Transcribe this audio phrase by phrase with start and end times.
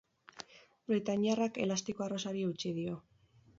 [0.91, 2.99] Britainiarrak elastiko arrosari eutsi dio.